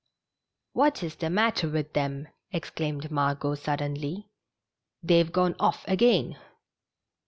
"What 0.73 1.03
is 1.03 1.13
the 1.13 1.29
matter 1.29 1.69
with 1.69 1.93
them?" 1.93 2.27
exclaimed 2.51 3.11
Margot^ 3.11 3.55
suddenly." 3.59 4.31
They've 5.03 5.31
gone 5.31 5.55
off 5.59 5.87
again." 5.87 6.37